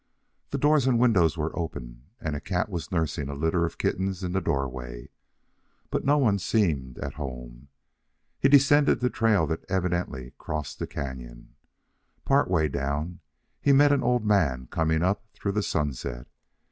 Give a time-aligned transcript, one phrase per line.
[0.49, 4.23] The doors and windows were open, and a cat was nursing a litter of kittens
[4.23, 5.09] in the doorway,
[5.91, 7.67] but no one seemed at home.
[8.39, 11.53] He descended the trail that evidently crossed the canon.
[12.25, 13.19] Part way down,
[13.61, 16.25] he met an old man coming up through the sunset.